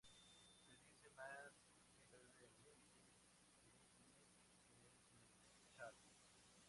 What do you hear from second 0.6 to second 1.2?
Se dice